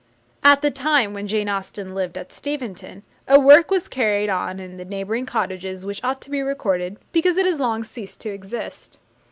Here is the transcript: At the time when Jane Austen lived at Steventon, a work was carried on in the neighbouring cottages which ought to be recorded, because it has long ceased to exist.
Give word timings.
At 0.43 0.63
the 0.63 0.71
time 0.71 1.13
when 1.13 1.27
Jane 1.27 1.47
Austen 1.47 1.93
lived 1.93 2.17
at 2.17 2.33
Steventon, 2.33 3.03
a 3.27 3.39
work 3.39 3.69
was 3.69 3.87
carried 3.87 4.29
on 4.29 4.59
in 4.59 4.77
the 4.77 4.83
neighbouring 4.85 5.27
cottages 5.27 5.85
which 5.85 6.03
ought 6.03 6.21
to 6.21 6.31
be 6.31 6.41
recorded, 6.41 6.97
because 7.11 7.37
it 7.37 7.45
has 7.45 7.59
long 7.59 7.83
ceased 7.83 8.19
to 8.21 8.29
exist. 8.33 8.97